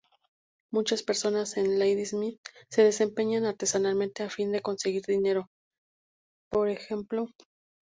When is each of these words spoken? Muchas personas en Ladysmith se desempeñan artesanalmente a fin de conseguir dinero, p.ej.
Muchas 0.71 1.03
personas 1.03 1.57
en 1.57 1.77
Ladysmith 1.77 2.39
se 2.71 2.83
desempeñan 2.83 3.45
artesanalmente 3.45 4.23
a 4.23 4.31
fin 4.31 4.51
de 4.51 4.63
conseguir 4.63 5.03
dinero, 5.05 5.51
p.ej. 6.49 6.89